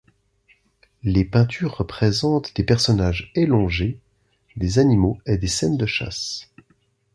[1.03, 3.99] Les peintures représentent des personnes élongées,
[4.55, 6.49] des animaux et des scènes de chasse.